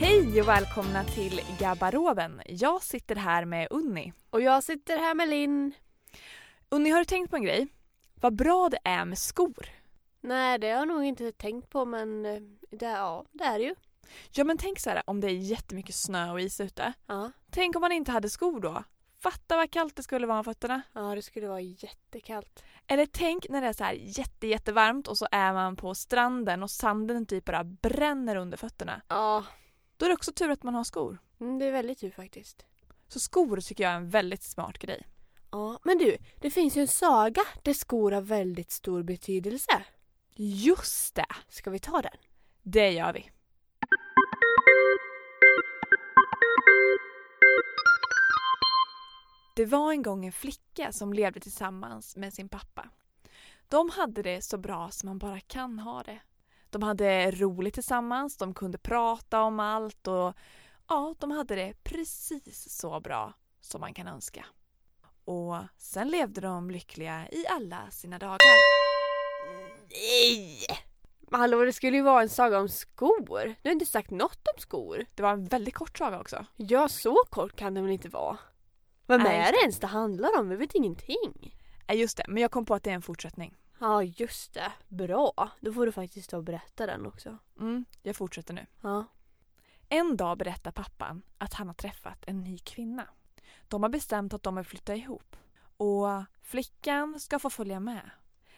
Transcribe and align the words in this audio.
Hej 0.00 0.40
och 0.40 0.48
välkomna 0.48 1.04
till 1.04 1.40
Gabaroven. 1.58 2.42
Jag 2.46 2.82
sitter 2.82 3.16
här 3.16 3.44
med 3.44 3.68
Unni. 3.70 4.12
Och 4.30 4.40
jag 4.40 4.62
sitter 4.64 4.98
här 4.98 5.14
med 5.14 5.28
Linn. 5.28 5.72
Unni, 6.68 6.90
har 6.90 6.98
du 6.98 7.04
tänkt 7.04 7.30
på 7.30 7.36
en 7.36 7.42
grej? 7.42 7.68
Vad 8.14 8.36
bra 8.36 8.68
det 8.68 8.78
är 8.84 9.04
med 9.04 9.18
skor. 9.18 9.66
Nej, 10.20 10.58
det 10.58 10.70
har 10.70 10.78
jag 10.78 10.88
nog 10.88 11.04
inte 11.04 11.32
tänkt 11.32 11.70
på 11.70 11.84
men 11.84 12.26
eh, 12.26 12.40
det, 12.70 12.86
ja, 12.86 13.24
det 13.32 13.44
är 13.44 13.58
det 13.58 13.64
ju. 13.64 13.74
Ja 14.32 14.44
men 14.44 14.58
tänk 14.58 14.80
så 14.80 14.90
här 14.90 15.02
om 15.06 15.20
det 15.20 15.26
är 15.26 15.34
jättemycket 15.34 15.94
snö 15.94 16.30
och 16.30 16.40
is 16.40 16.60
ute. 16.60 16.92
Ja. 17.06 17.30
Tänk 17.50 17.76
om 17.76 17.80
man 17.80 17.92
inte 17.92 18.12
hade 18.12 18.30
skor 18.30 18.60
då? 18.60 18.84
Fatta 19.22 19.56
vad 19.56 19.70
kallt 19.70 19.96
det 19.96 20.02
skulle 20.02 20.26
vara 20.26 20.38
om 20.38 20.44
fötterna. 20.44 20.82
ja, 20.92 21.14
det 21.14 21.22
skulle 21.22 21.48
vara 21.48 21.60
jättekallt. 21.60 22.64
Eller 22.86 23.06
tänk 23.06 23.48
när 23.48 23.60
det 23.60 23.66
är 23.66 23.72
så 23.72 23.84
här 23.84 23.92
jätte, 23.92 24.46
jättevarmt 24.46 25.08
och 25.08 25.18
så 25.18 25.26
är 25.30 25.52
man 25.52 25.76
på 25.76 25.94
stranden 25.94 26.62
och 26.62 26.70
sanden 26.70 27.26
typ 27.26 27.44
bara 27.44 27.64
bränner 27.64 28.36
under 28.36 28.56
fötterna. 28.58 29.02
Ja, 29.08 29.44
Då 30.00 30.06
är 30.06 30.10
det 30.10 30.14
också 30.14 30.32
tur 30.32 30.50
att 30.50 30.62
man 30.62 30.74
har 30.74 30.84
skor. 30.84 31.18
mm, 31.40 31.58
det 31.58 31.64
är 31.64 31.72
väldigt 31.72 31.98
tur 31.98 32.10
faktiskt. 32.10 32.64
Så 33.08 33.20
skor 33.20 33.60
tycker 33.60 33.84
jag 33.84 33.92
är 33.92 33.96
en 33.96 34.08
väldigt 34.10 34.42
smart 34.42 34.78
grej. 34.78 35.06
Ja, 35.50 35.78
men 35.82 35.98
du, 35.98 36.16
det 36.40 36.50
finns 36.50 36.76
ju 36.76 36.80
en 36.80 36.88
saga 36.88 37.42
där 37.62 37.72
skor 37.72 38.12
har 38.12 38.20
väldigt 38.20 38.70
stor 38.70 39.02
betydelse. 39.02 39.82
Just 40.34 41.14
det! 41.14 41.26
Ska 41.48 41.70
vi 41.70 41.78
ta 41.78 42.02
den? 42.02 42.16
Det 42.62 42.90
gör 42.90 43.12
vi. 43.12 43.30
Det 49.56 49.64
var 49.64 49.92
en 49.92 50.02
gång 50.02 50.26
en 50.26 50.32
flicka 50.32 50.92
som 50.92 51.12
levde 51.12 51.40
tillsammans 51.40 52.16
med 52.16 52.34
sin 52.34 52.48
pappa. 52.48 52.90
De 53.68 53.90
hade 53.90 54.22
det 54.22 54.42
så 54.42 54.58
bra 54.58 54.90
som 54.90 55.08
man 55.08 55.18
bara 55.18 55.40
kan 55.40 55.78
ha 55.78 56.02
det. 56.02 56.20
De 56.70 56.82
hade 56.82 57.30
roligt 57.30 57.74
tillsammans, 57.74 58.36
de 58.36 58.54
kunde 58.54 58.78
prata 58.78 59.42
om 59.42 59.60
allt 59.60 60.06
och 60.06 60.34
ja, 60.88 61.14
de 61.18 61.30
hade 61.30 61.54
det 61.54 61.74
precis 61.82 62.78
så 62.78 63.00
bra 63.00 63.32
som 63.60 63.80
man 63.80 63.94
kan 63.94 64.08
önska. 64.08 64.46
Och 65.24 65.56
sen 65.78 66.08
levde 66.08 66.40
de 66.40 66.70
lyckliga 66.70 67.28
i 67.32 67.46
alla 67.46 67.90
sina 67.90 68.18
dagar. 68.18 68.38
Nej! 69.90 70.66
Hallå, 71.32 71.64
det 71.64 71.72
skulle 71.72 71.96
ju 71.96 72.02
vara 72.02 72.22
en 72.22 72.28
saga 72.28 72.58
om 72.58 72.68
skor. 72.68 73.54
Du 73.62 73.68
har 73.68 73.72
inte 73.72 73.86
sagt 73.86 74.10
något 74.10 74.48
om 74.54 74.60
skor. 74.60 75.06
Det 75.14 75.22
var 75.22 75.32
en 75.32 75.44
väldigt 75.44 75.74
kort 75.74 75.98
saga 75.98 76.20
också. 76.20 76.46
Ja, 76.56 76.88
så 76.88 77.16
kort 77.30 77.56
kan 77.56 77.74
det 77.74 77.82
väl 77.82 77.90
inte 77.90 78.08
vara? 78.08 78.38
Vad 79.06 79.20
är 79.20 79.52
det 79.52 79.58
ens 79.58 79.80
det 79.80 79.86
handlar 79.86 80.38
om? 80.38 80.48
Vi 80.48 80.56
vet 80.56 80.74
ingenting. 80.74 81.56
Nej 81.88 81.98
just 81.98 82.16
det, 82.16 82.24
men 82.28 82.42
jag 82.42 82.50
kom 82.50 82.64
på 82.64 82.74
att 82.74 82.82
det 82.82 82.90
är 82.90 82.94
en 82.94 83.02
fortsättning. 83.02 83.56
Ja, 83.80 84.02
just 84.02 84.54
det. 84.54 84.72
Bra. 84.88 85.50
Då 85.60 85.72
får 85.72 85.86
du 85.86 85.92
faktiskt 85.92 86.30
ta 86.30 86.36
och 86.36 86.44
berätta 86.44 86.86
den 86.86 87.06
också. 87.06 87.38
Mm, 87.60 87.84
jag 88.02 88.16
fortsätter 88.16 88.54
nu. 88.54 88.66
Ja. 88.80 89.04
En 89.88 90.16
dag 90.16 90.38
berättar 90.38 90.70
pappan 90.70 91.22
att 91.38 91.54
han 91.54 91.66
har 91.66 91.74
träffat 91.74 92.24
en 92.26 92.40
ny 92.40 92.58
kvinna. 92.58 93.08
De 93.68 93.82
har 93.82 93.90
bestämt 93.90 94.34
att 94.34 94.42
de 94.42 94.56
vill 94.56 94.64
flytta 94.64 94.94
ihop. 94.94 95.36
Och 95.76 96.06
flickan 96.42 97.20
ska 97.20 97.38
få 97.38 97.50
följa 97.50 97.80
med. 97.80 98.10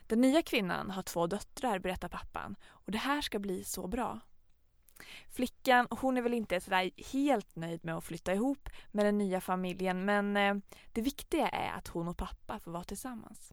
Den 0.06 0.20
nya 0.20 0.42
kvinnan 0.42 0.90
har 0.90 1.02
två 1.02 1.26
döttrar, 1.26 1.78
berättar 1.78 2.08
pappan. 2.08 2.56
Och 2.64 2.92
det 2.92 2.98
här 2.98 3.20
ska 3.20 3.38
bli 3.38 3.64
så 3.64 3.86
bra. 3.86 4.20
Flickan, 5.30 5.86
hon 5.90 6.16
är 6.16 6.22
väl 6.22 6.34
inte 6.34 6.60
sådär 6.60 6.90
helt 7.12 7.56
nöjd 7.56 7.84
med 7.84 7.94
att 7.94 8.04
flytta 8.04 8.34
ihop 8.34 8.68
med 8.90 9.06
den 9.06 9.18
nya 9.18 9.40
familjen 9.40 10.04
men 10.04 10.36
eh, 10.36 10.56
det 10.92 11.00
viktiga 11.00 11.48
är 11.48 11.72
att 11.72 11.88
hon 11.88 12.08
och 12.08 12.16
pappa 12.16 12.58
får 12.58 12.70
vara 12.70 12.84
tillsammans. 12.84 13.52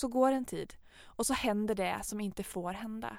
Så 0.00 0.08
går 0.08 0.32
en 0.32 0.44
tid 0.44 0.74
och 1.00 1.26
så 1.26 1.34
händer 1.34 1.74
det 1.74 2.00
som 2.02 2.20
inte 2.20 2.42
får 2.42 2.72
hända. 2.72 3.18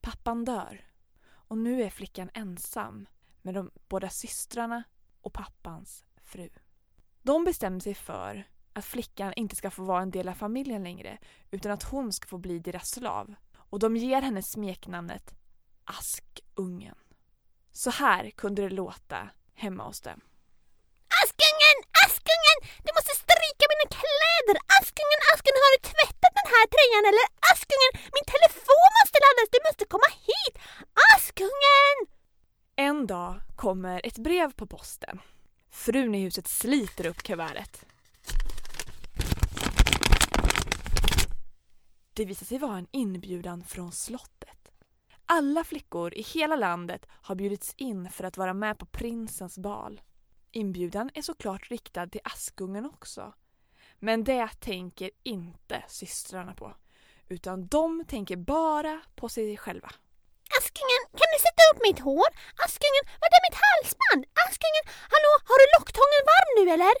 Pappan 0.00 0.44
dör 0.44 0.86
och 1.30 1.58
nu 1.58 1.82
är 1.82 1.90
flickan 1.90 2.30
ensam 2.34 3.06
med 3.42 3.54
de 3.54 3.70
båda 3.88 4.10
systrarna 4.10 4.82
och 5.20 5.32
pappans 5.32 6.04
fru. 6.24 6.50
De 7.22 7.44
bestämmer 7.44 7.80
sig 7.80 7.94
för 7.94 8.48
att 8.72 8.84
flickan 8.84 9.32
inte 9.36 9.56
ska 9.56 9.70
få 9.70 9.82
vara 9.82 10.02
en 10.02 10.10
del 10.10 10.28
av 10.28 10.34
familjen 10.34 10.84
längre 10.84 11.18
utan 11.50 11.72
att 11.72 11.82
hon 11.82 12.12
ska 12.12 12.28
få 12.28 12.38
bli 12.38 12.58
deras 12.58 12.90
slav. 12.90 13.34
Och 13.54 13.78
de 13.78 13.96
ger 13.96 14.22
henne 14.22 14.42
smeknamnet 14.42 15.34
Askungen. 15.84 16.98
Så 17.72 17.90
här 17.90 18.30
kunde 18.30 18.62
det 18.62 18.70
låta 18.70 19.30
hemma 19.54 19.84
hos 19.84 20.00
dem. 20.00 20.20
Askungen! 21.24 21.78
Du 22.84 22.92
måste 22.96 23.14
stryka 23.14 23.64
mina 23.70 23.88
kläder! 24.48 24.60
Askungen, 24.80 25.20
Askungen, 25.32 25.62
har 25.64 25.72
du 25.76 25.80
tvättat 25.92 26.32
den 26.40 26.48
här 26.54 26.66
tröjan 26.74 27.04
eller? 27.10 27.26
Askungen, 27.52 27.92
min 28.16 28.26
telefon 28.34 28.90
måste 29.00 29.18
laddas! 29.24 29.48
Du 29.54 29.58
måste 29.68 29.84
komma 29.92 30.08
hit! 30.28 30.54
Askungen! 31.14 31.96
En 32.76 33.06
dag 33.06 33.40
kommer 33.56 34.06
ett 34.06 34.18
brev 34.18 34.52
på 34.52 34.66
posten. 34.66 35.20
Frun 35.70 36.14
i 36.14 36.22
huset 36.22 36.48
sliter 36.48 37.06
upp 37.06 37.22
kuvertet. 37.22 37.84
Det 42.14 42.24
visar 42.24 42.46
sig 42.46 42.58
vara 42.58 42.78
en 42.78 42.86
inbjudan 42.90 43.64
från 43.64 43.92
slottet. 43.92 44.72
Alla 45.26 45.64
flickor 45.64 46.14
i 46.14 46.22
hela 46.22 46.56
landet 46.56 47.06
har 47.10 47.34
bjudits 47.34 47.74
in 47.76 48.10
för 48.10 48.24
att 48.24 48.36
vara 48.36 48.54
med 48.54 48.78
på 48.78 48.86
prinsens 48.86 49.58
bal. 49.58 50.00
Inbjudan 50.50 51.10
är 51.14 51.22
såklart 51.22 51.70
riktad 51.70 52.06
till 52.06 52.20
Askungen 52.24 52.86
också. 52.86 53.34
Men 53.98 54.24
det 54.24 54.48
tänker 54.60 55.10
inte 55.22 55.84
systrarna 55.88 56.54
på. 56.54 56.74
Utan 57.28 57.66
de 57.66 58.04
tänker 58.04 58.36
bara 58.36 59.00
på 59.14 59.28
sig 59.28 59.56
själva. 59.56 59.90
Askungen, 60.58 61.02
kan 61.10 61.28
du 61.34 61.38
sätta 61.46 61.62
upp 61.72 61.80
mitt 61.88 61.98
hår? 61.98 62.28
Askungen, 62.64 63.04
var 63.20 63.28
är 63.36 63.50
mitt 63.50 63.60
halsband? 63.66 64.22
Askungen, 64.46 64.84
hallå, 65.12 65.32
har 65.48 65.58
du 65.60 65.66
locktången 65.76 66.22
varm 66.32 66.50
nu 66.56 66.72
eller? 66.72 66.94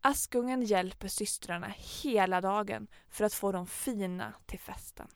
Askungen 0.00 0.62
hjälper 0.62 1.08
systrarna 1.08 1.74
hela 2.02 2.40
dagen 2.40 2.86
för 3.10 3.24
att 3.24 3.34
få 3.34 3.52
dem 3.52 3.66
fina 3.66 4.34
till 4.46 4.60
festen. 4.60 5.08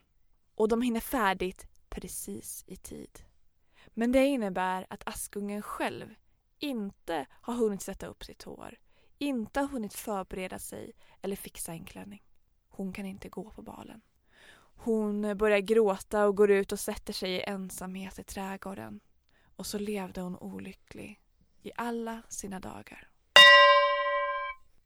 Och 0.55 0.69
de 0.69 0.83
hinner 0.83 1.01
färdigt 1.01 1.67
precis 1.89 2.65
i 2.67 2.77
tid. 2.77 3.19
Men 3.95 4.13
det 4.13 4.27
innebär 4.27 4.87
att 4.91 5.09
Askungen 5.09 5.63
själv 5.63 6.15
inte 6.59 7.27
har 7.31 7.55
hunnit 7.55 7.83
sätta 7.83 8.07
upp 8.07 8.25
sitt 8.25 8.43
hår, 8.43 8.79
inte 9.19 9.61
har 9.61 9.69
hunnit 9.69 9.95
förbereda 9.95 10.59
sig 10.59 10.93
eller 11.23 11.37
fixa 11.37 11.73
en 11.73 11.85
klänning. 11.85 12.23
Hon 12.69 12.93
kan 12.93 13.07
inte 13.07 13.29
gå 13.29 13.51
på 13.51 13.63
balen. 13.63 14.01
Hon 14.75 15.37
börjar 15.37 15.59
gråta 15.59 16.27
och 16.27 16.37
går 16.37 16.51
ut 16.51 16.73
och 16.73 16.81
sätter 16.81 17.13
sig 17.13 17.31
i 17.31 17.43
ensamhet 17.43 18.19
i 18.19 18.25
trädgården. 18.25 19.01
Och 19.57 19.67
så 19.67 19.79
levde 19.79 20.21
hon 20.21 20.37
olycklig 20.37 21.21
i 21.63 21.71
alla 21.77 22.23
sina 22.29 22.61
dagar. 22.61 23.09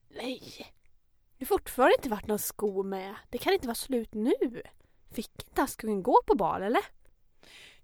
Nej. 0.09 0.67
Det 1.39 1.45
har 1.45 1.59
fortfarande 1.59 1.97
inte 1.97 2.09
varit 2.09 2.27
någon 2.27 2.39
sko 2.39 2.83
med. 2.83 3.15
Det 3.31 3.39
kan 3.39 3.53
inte 3.53 3.67
vara 3.67 3.75
slut 3.75 4.15
nu. 4.15 4.63
Fick 5.11 5.49
inte 5.49 5.63
Askungen 5.63 6.03
gå 6.03 6.23
på 6.27 6.35
bal 6.35 6.63
eller? 6.63 6.83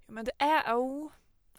Ja, 0.06 0.12
men 0.12 0.24
det 0.24 0.32
är... 0.38 0.74
Oh. 0.74 1.10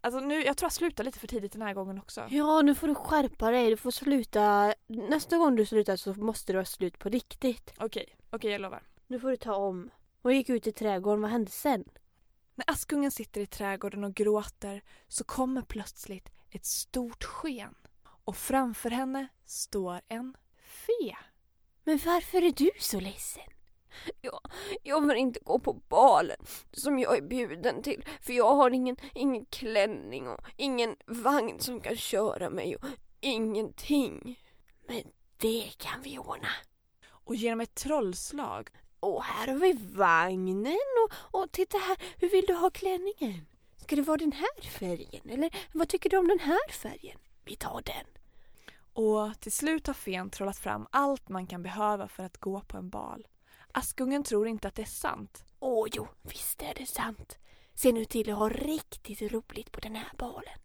Alltså 0.02 0.20
nu, 0.20 0.44
jag 0.44 0.58
tror 0.58 0.66
jag 0.66 0.74
slutar 0.74 1.04
lite 1.04 1.20
för 1.20 1.28
tidigt 1.28 1.52
den 1.52 1.62
här 1.62 1.74
gången 1.74 2.00
också. 2.00 2.28
Ja, 2.30 2.62
nu 2.62 2.76
får 2.76 2.88
du 2.88 2.96
skärpa 2.96 3.52
dig. 3.52 3.70
Du 3.70 3.78
får 3.78 3.92
sluta. 3.92 4.74
Nästa 4.88 5.38
gång 5.38 5.56
du 5.56 5.66
slutar 5.66 5.96
så 5.96 6.14
måste 6.14 6.54
det 6.54 6.58
vara 6.58 6.66
slut 6.66 7.00
på 7.00 7.10
riktigt. 7.10 7.74
Okej, 7.78 8.16
okej 8.30 8.52
jag 8.52 8.62
lovar. 8.62 8.84
Nu 9.08 9.20
får 9.20 9.30
du 9.30 9.38
ta 9.38 9.56
om. 9.56 9.90
Hon 10.22 10.36
gick 10.36 10.50
ut 10.50 10.68
i 10.68 10.72
trädgården. 10.72 11.22
Vad 11.22 11.32
hände 11.32 11.52
sen? 11.52 11.84
När 12.56 12.70
Askungen 12.70 13.12
sitter 13.12 13.42
i 13.42 13.46
trädgården 13.46 14.04
och 14.04 14.14
gråter 14.14 14.84
så 15.08 15.24
kommer 15.24 15.62
plötsligt 15.62 16.30
ett 16.50 16.66
stort 16.66 17.24
sken. 17.24 17.76
Och 18.26 18.38
framför 18.38 18.90
henne 18.90 19.28
står 19.46 20.02
en 20.08 20.38
fe. 20.58 21.18
Men 21.84 22.00
varför 22.06 22.42
är 22.42 22.52
du 22.52 22.70
så 22.80 23.00
ledsen? 23.00 23.44
Jag, 24.22 24.40
jag 24.84 25.08
vill 25.08 25.18
inte 25.18 25.40
gå 25.40 25.60
på 25.60 25.74
balen 25.74 26.38
som 26.72 27.00
jag 27.00 27.18
är 27.18 27.22
bjuden 27.22 27.82
till 27.82 28.06
för 28.22 28.34
jag 28.34 28.56
har 28.56 28.72
ingen, 28.72 28.98
ingen 29.14 29.46
klänning 29.46 30.28
och 30.28 30.40
ingen 30.58 30.96
vagn 31.08 31.60
som 31.60 31.82
kan 31.82 31.96
köra 31.96 32.50
mig 32.50 32.76
och 32.76 32.86
ingenting. 33.20 34.40
Men 34.88 35.04
det 35.38 35.72
kan 35.78 36.02
vi 36.02 36.18
ordna. 36.18 36.50
Och 37.08 37.36
genom 37.36 37.62
ett 37.62 37.76
trollslag 37.76 38.70
Och 39.00 39.24
här 39.24 39.48
har 39.48 39.60
vi 39.60 39.74
vagnen 39.74 40.78
och, 41.08 41.42
och 41.42 41.52
titta 41.52 41.78
här, 41.78 41.98
hur 42.18 42.30
vill 42.30 42.46
du 42.46 42.54
ha 42.54 42.70
klänningen? 42.70 43.46
Ska 43.78 43.96
det 43.96 44.02
vara 44.02 44.18
den 44.18 44.32
här 44.32 44.62
färgen 44.62 45.30
eller 45.30 45.50
vad 45.74 45.90
tycker 45.90 46.10
du 46.10 46.18
om 46.18 46.28
den 46.28 46.40
här 46.40 46.72
färgen? 46.72 47.20
Vi 47.46 47.56
tar 47.56 47.82
den. 47.86 48.06
och 48.94 49.40
till 49.40 49.52
slut 49.52 49.88
har 49.88 49.94
fen 49.94 50.30
trollat 50.30 50.58
fram 50.58 50.88
allt 50.92 51.30
man 51.30 51.48
kan 51.48 51.64
behöva 51.64 52.08
för 52.08 52.24
att 52.24 52.38
gå 52.38 52.62
på 52.62 52.78
en 52.78 52.90
bal. 52.90 53.28
Askungen 53.72 54.24
tror 54.24 54.48
inte 54.48 54.68
att 54.68 54.76
det 54.76 54.82
är 54.82 54.86
sant. 54.86 55.44
Åh 55.60 55.88
jo, 55.92 56.08
visst 56.22 56.62
är 56.62 56.74
det 56.74 56.86
sant. 56.86 57.38
Se 57.74 57.92
nu 57.92 58.06
till 58.06 58.30
att 58.30 58.38
ha 58.38 58.50
riktigt 58.50 59.22
roligt 59.22 59.72
på 59.72 59.80
den 59.80 59.96
här 59.96 60.12
balen. 60.18 60.60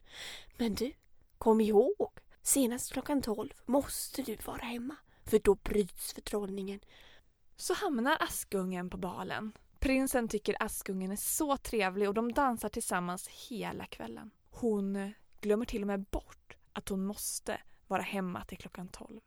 Men 0.56 0.74
du, 0.74 0.92
kom 1.38 1.60
ihåg, 1.60 2.18
senast 2.42 2.92
klockan 2.92 3.22
tolv 3.22 3.50
måste 3.66 4.22
du 4.22 4.36
vara 4.36 4.64
hemma. 4.64 4.96
För 5.24 5.38
då 5.38 5.54
bryts 5.54 6.12
förtrollningen. 6.12 6.80
Så 7.56 7.74
hamnar 7.74 8.16
Askungen 8.20 8.90
på 8.90 8.96
balen. 8.96 9.52
Prinsen 9.78 10.28
tycker 10.28 10.62
Askungen 10.62 11.12
är 11.12 11.16
så 11.16 11.56
trevlig 11.56 12.08
och 12.08 12.14
de 12.14 12.32
dansar 12.32 12.68
tillsammans 12.68 13.28
hela 13.28 13.86
kvällen. 13.86 14.30
Hon 14.50 15.12
glömmer 15.40 15.64
till 15.64 15.82
och 15.82 15.86
med 15.86 16.04
bort 16.04 16.56
att 16.72 16.88
hon 16.88 17.06
måste 17.06 17.60
vara 17.86 18.02
hemma 18.02 18.44
till 18.44 18.58
klockan 18.58 18.88
12. 18.88 19.20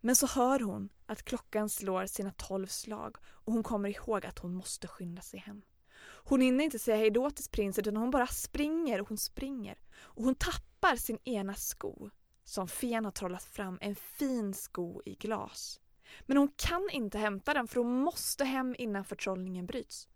Men 0.00 0.16
så 0.16 0.26
hör 0.26 0.60
hon 0.60 0.88
att 1.06 1.22
klockan 1.22 1.68
slår 1.68 2.06
sina 2.06 2.32
12 2.36 2.66
slag 2.66 3.16
och 3.26 3.52
hon 3.52 3.62
kommer 3.62 3.88
ihåg 3.88 4.26
att 4.26 4.38
hon 4.38 4.54
måste 4.54 4.88
skynda 4.88 5.22
sig 5.22 5.40
hem. 5.40 5.62
Hon 6.00 6.40
hinner 6.40 6.64
inte 6.64 6.78
säga 6.78 6.96
hejdå 6.96 7.30
till 7.30 7.50
prinsen 7.50 7.82
utan 7.82 7.96
hon 7.96 8.10
bara 8.10 8.26
springer 8.26 9.00
och 9.00 9.08
hon 9.08 9.18
springer. 9.18 9.78
Och 9.98 10.24
hon 10.24 10.34
tappar 10.34 10.96
sin 10.96 11.18
ena 11.24 11.54
sko 11.54 12.10
som 12.44 12.68
Fen 12.68 13.04
har 13.04 13.12
trollat 13.12 13.44
fram 13.44 13.78
en 13.80 13.94
fin 13.94 14.54
sko 14.54 15.02
i 15.04 15.14
glas. 15.14 15.80
Men 16.20 16.36
hon 16.36 16.48
kan 16.56 16.88
inte 16.92 17.18
hämta 17.18 17.54
den 17.54 17.68
för 17.68 17.80
hon 17.80 18.00
måste 18.00 18.44
hem 18.44 18.74
innan 18.78 19.04
förtrollningen 19.04 19.66
bryts. 19.66 20.08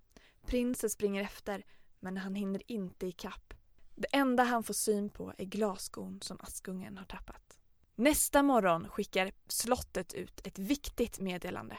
Prinsen 0.46 0.90
springer 0.90 1.22
efter 1.22 1.64
men 2.00 2.16
han 2.16 2.34
hinner 2.34 2.62
inte 2.66 3.06
ikapp. 3.06 3.54
Det 3.94 4.16
enda 4.16 4.42
han 4.42 4.62
får 4.62 4.74
syn 4.74 5.10
på 5.10 5.32
är 5.38 5.44
glasskon 5.44 6.20
som 6.20 6.38
Askungen 6.40 6.98
har 6.98 7.04
tappat. 7.04 7.51
Nästa 8.02 8.42
morgon 8.42 8.88
skickar 8.88 9.32
slottet 9.48 10.14
ut 10.14 10.46
ett 10.46 10.58
viktigt 10.58 11.20
meddelande. 11.20 11.78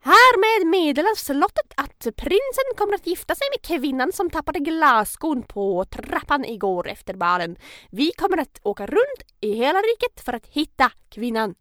Härmed 0.00 0.66
meddelar 0.66 1.14
slottet 1.14 1.72
att 1.76 2.16
prinsen 2.16 2.74
kommer 2.76 2.94
att 2.94 3.06
gifta 3.06 3.34
sig 3.34 3.46
med 3.52 3.62
kvinnan 3.62 4.12
som 4.12 4.30
tappade 4.30 4.58
glasskon 4.58 5.42
på 5.42 5.84
trappan 5.84 6.44
igår 6.44 6.88
efter 6.88 7.14
balen. 7.14 7.56
Vi 7.90 8.12
kommer 8.12 8.38
att 8.38 8.60
åka 8.62 8.86
runt 8.86 9.32
i 9.40 9.54
hela 9.54 9.78
riket 9.78 10.20
för 10.24 10.32
att 10.32 10.46
hitta 10.46 10.92
kvinnan. 11.08 11.54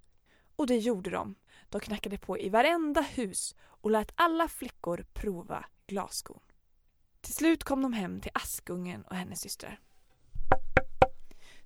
Och 0.55 0.67
det 0.67 0.77
gjorde 0.77 1.09
de. 1.09 1.35
De 1.69 1.81
knackade 1.81 2.17
på 2.17 2.39
i 2.39 2.49
varenda 2.49 3.01
hus 3.01 3.55
och 3.81 3.91
lät 3.91 4.11
alla 4.15 4.47
flickor 4.47 5.05
prova 5.13 5.65
glasskon. 5.87 6.39
Till 7.21 7.33
slut 7.33 7.63
kom 7.63 7.81
de 7.81 7.93
hem 7.93 8.21
till 8.21 8.31
Askungen 8.33 9.01
och 9.01 9.15
hennes 9.15 9.41
systrar. 9.41 9.79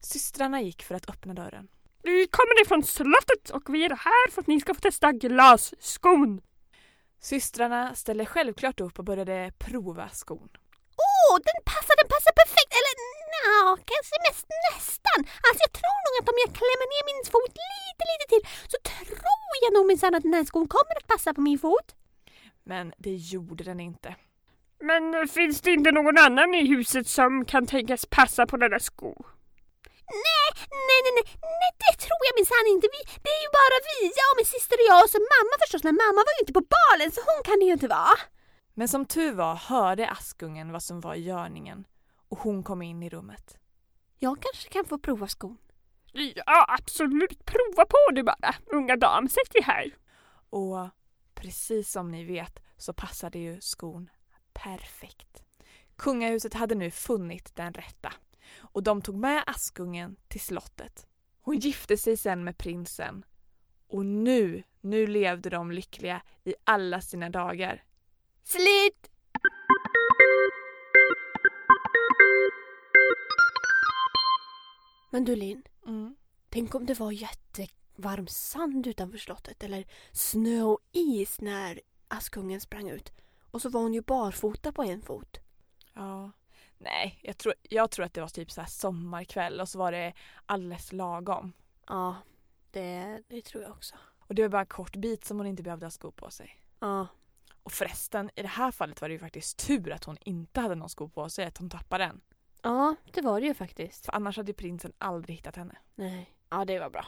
Systrarna 0.02 0.62
gick 0.62 0.84
för 0.84 0.96
att 0.96 1.10
öppna 1.10 1.34
dörren. 1.34 1.68
Vi 2.04 2.28
kommer 2.28 2.62
ifrån 2.62 2.84
slottet 2.84 3.50
och 3.50 3.74
vi 3.74 3.86
är 3.86 3.90
här 3.90 4.32
för 4.32 4.42
att 4.42 4.48
ni 4.48 4.60
ska 4.60 4.74
få 4.74 4.82
testa 4.82 5.12
glasskon. 5.12 6.42
Systrarna 7.20 7.96
ställde 7.96 8.26
självklart 8.26 8.80
upp 8.80 9.00
och 9.00 9.06
började 9.06 9.52
prova 9.58 10.10
skon. 10.10 10.50
Åh, 11.06 11.36
oh, 11.36 11.40
den 11.50 11.60
passar, 11.66 11.96
den 12.02 12.10
passar 12.14 12.34
perfekt! 12.42 12.72
Eller 12.80 12.96
nja, 13.32 13.78
kanske 13.92 14.16
mest 14.28 14.46
nästan. 14.68 15.20
Alltså 15.48 15.62
jag 15.68 15.74
tror 15.80 16.00
nog 16.06 16.14
att 16.20 16.30
om 16.34 16.38
jag 16.44 16.52
klämmer 16.60 16.88
ner 16.94 17.04
min 17.10 17.22
fot 17.34 17.54
lite, 17.68 18.04
lite 18.12 18.26
till 18.32 18.44
så 18.72 18.78
tror 18.90 19.54
jag 19.64 19.74
nog 19.74 19.86
minsann 19.88 20.16
att 20.16 20.24
den 20.24 20.34
här 20.34 20.44
skon 20.44 20.68
kommer 20.68 20.96
att 20.98 21.08
passa 21.08 21.34
på 21.34 21.42
min 21.42 21.60
fot. 21.60 21.96
Men 22.64 22.94
det 22.98 23.16
gjorde 23.16 23.64
den 23.64 23.80
inte. 23.80 24.16
Men 24.80 25.28
finns 25.28 25.62
det 25.62 25.72
inte 25.72 25.92
någon 25.92 26.18
annan 26.18 26.56
i 26.56 26.68
huset 26.68 27.08
som 27.08 27.46
kan 27.46 27.66
tänkas 27.66 28.06
passa 28.06 28.46
på 28.46 28.58
denna 28.58 28.80
sko? 28.80 29.26
Nej, 30.28 30.50
nej, 30.90 31.00
nej, 31.06 31.14
nej, 31.18 31.26
nej, 31.62 31.72
det 31.84 31.94
tror 32.06 32.22
jag 32.28 32.36
minsann 32.40 32.68
inte. 32.74 32.88
Vi, 32.96 33.00
det 33.24 33.32
är 33.38 33.42
ju 33.46 33.52
bara 33.60 33.78
vi, 33.90 33.98
jag 34.20 34.28
och 34.32 34.38
min 34.42 34.52
syster 34.56 34.76
och 34.82 34.88
jag 34.92 35.00
och 35.04 35.12
så 35.16 35.20
mamma 35.34 35.54
förstås. 35.62 35.84
Men 35.88 35.96
mamma 36.04 36.20
var 36.28 36.34
ju 36.36 36.42
inte 36.44 36.58
på 36.60 36.66
balen 36.78 37.10
så 37.16 37.20
hon 37.30 37.40
kan 37.48 37.58
det 37.60 37.66
ju 37.70 37.76
inte 37.80 37.94
vara. 38.00 38.18
Men 38.80 38.88
som 38.94 39.04
tur 39.06 39.34
var 39.42 39.56
hörde 39.56 40.10
Askungen 40.18 40.72
vad 40.76 40.84
som 40.84 40.98
var 41.06 41.16
i 41.16 41.24
görningen 41.32 41.80
och 42.30 42.40
hon 42.40 42.64
kom 42.64 42.82
in 42.82 43.04
i 43.04 43.10
rummet. 43.10 43.58
Jag 44.20 44.42
kanske 44.42 44.70
kan 44.70 44.86
få 44.86 44.98
prova 44.98 45.28
skon. 45.28 45.58
Ja, 46.46 46.66
absolut. 46.80 47.46
Prova 47.46 47.86
på 47.86 48.12
det 48.16 48.24
bara. 48.24 48.56
Unga 48.66 48.96
dam, 48.96 49.30
sätt 49.30 49.54
dig 49.54 49.62
här. 49.62 49.96
Och 50.50 50.90
precis 51.36 51.92
som 51.92 52.12
ni 52.12 52.24
vet 52.24 52.60
så 52.78 52.94
passade 52.94 53.40
ju 53.40 53.62
skon 53.62 54.10
perfekt. 54.54 55.44
Kungahuset 55.96 56.54
hade 56.54 56.76
nu 56.76 56.92
funnit 56.92 57.56
den 57.56 57.74
rätta 57.74 58.14
och 58.60 58.84
de 58.84 59.02
tog 59.02 59.16
med 59.16 59.44
Askungen 59.48 60.16
till 60.28 60.42
slottet. 60.42 61.08
Hon 61.42 61.60
gifte 61.60 61.98
sig 61.98 62.18
sen 62.18 62.44
med 62.44 62.58
prinsen 62.58 63.26
och 63.88 64.06
nu, 64.06 64.64
nu 64.82 65.08
levde 65.08 65.50
de 65.50 65.72
lyckliga 65.72 66.22
i 66.44 66.54
alla 66.64 67.02
sina 67.02 67.30
dagar. 67.30 67.84
Slut! 68.44 69.10
Men 75.12 75.26
du 75.26 75.36
Linn, 75.36 75.64
Mm. 75.86 76.16
tänk 76.50 76.76
om 76.76 76.86
det 76.86 77.00
var 77.00 77.12
jättevarm 77.12 78.28
sand 78.28 78.88
utanför 78.88 79.18
slottet 79.18 79.64
eller 79.64 79.86
snö 80.12 80.62
och 80.62 80.80
is 80.92 81.42
när 81.42 81.82
Askungen 82.08 82.62
sprang 82.62 82.90
ut. 82.90 83.12
Och 83.52 83.62
så 83.62 83.70
var 83.70 83.82
hon 83.82 83.94
ju 83.94 84.02
barfota 84.02 84.72
på 84.72 84.84
en 84.84 85.02
fot. 85.02 85.38
Ja. 85.94 86.32
Nej, 86.78 87.20
jag 87.22 87.38
tror, 87.38 87.54
jag 87.62 87.92
tror 87.92 88.06
att 88.06 88.14
det 88.14 88.22
var 88.22 88.28
typ 88.28 88.52
så 88.52 88.62
här 88.62 88.68
sommarkväll 88.68 89.62
och 89.62 89.70
så 89.70 89.80
var 89.80 89.92
det 89.92 90.14
alldeles 90.46 90.92
lagom. 90.92 91.54
Ja, 91.88 92.16
det, 92.72 93.22
det 93.28 93.42
tror 93.42 93.64
jag 93.64 93.72
också. 93.72 93.96
Och 94.20 94.36
det 94.36 94.42
var 94.42 94.50
bara 94.50 94.62
en 94.62 94.68
kort 94.68 94.96
bit 94.96 95.26
som 95.26 95.38
hon 95.38 95.48
inte 95.48 95.64
behövde 95.64 95.86
ha 95.86 95.92
skor 95.92 96.12
på 96.12 96.32
sig. 96.32 96.62
Ja. 96.80 97.08
Och 97.64 97.72
förresten, 97.72 98.30
i 98.36 98.42
det 98.42 98.48
här 98.48 98.72
fallet 98.72 99.02
var 99.02 99.10
det 99.10 99.14
ju 99.14 99.20
faktiskt 99.20 99.68
tur 99.68 99.92
att 99.92 100.04
hon 100.04 100.18
inte 100.22 100.62
hade 100.62 100.76
någon 100.76 100.90
sko 100.90 101.10
på 101.10 101.30
sig, 101.30 101.46
att 101.46 101.58
hon 101.58 101.70
tappade 101.70 102.04
den. 102.04 102.22
Ja, 102.62 102.96
det 103.14 103.22
var 103.22 103.42
det 103.42 103.48
ju 103.48 103.54
faktiskt. 103.54 104.06
För 104.06 104.16
annars 104.16 104.38
hade 104.38 104.50
ju 104.50 104.54
prinsen 104.54 104.94
aldrig 104.98 105.36
hittat 105.36 105.56
henne. 105.56 105.78
Nej. 105.96 106.34
Ja, 106.50 106.66
det 106.66 106.80
var 106.80 106.90
bra. 106.90 107.06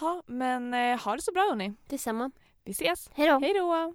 Ja, 0.00 0.22
men 0.26 0.74
eh, 0.74 1.04
ha 1.04 1.16
det 1.16 1.22
så 1.22 1.32
bra 1.32 1.42
hörni. 1.42 1.74
Detsamma. 1.88 2.30
Vi 2.64 2.72
ses. 2.72 3.10
Hej 3.14 3.28
då. 3.28 3.38
Hej 3.38 3.54
då! 3.54 3.94